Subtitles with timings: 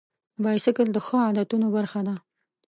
[0.43, 2.15] بایسکل د ښو عادتونو برخه ده.